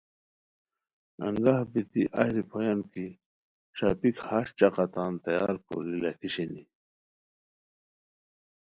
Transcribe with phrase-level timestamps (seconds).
[1.27, 3.05] انگاہ بیتی اہی روپھویان کی
[3.77, 6.63] ݰاپیک ہݰ چقہ تان تیار کوری لاکھی شینی